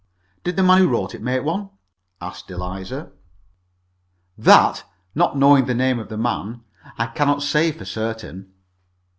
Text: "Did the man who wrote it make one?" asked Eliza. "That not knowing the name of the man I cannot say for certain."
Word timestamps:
"Did 0.43 0.55
the 0.55 0.63
man 0.63 0.79
who 0.79 0.87
wrote 0.87 1.13
it 1.13 1.21
make 1.21 1.43
one?" 1.43 1.69
asked 2.19 2.49
Eliza. 2.49 3.11
"That 4.35 4.83
not 5.13 5.37
knowing 5.37 5.67
the 5.67 5.75
name 5.75 5.99
of 5.99 6.09
the 6.09 6.17
man 6.17 6.61
I 6.97 7.05
cannot 7.05 7.43
say 7.43 7.71
for 7.71 7.85
certain." 7.85 8.51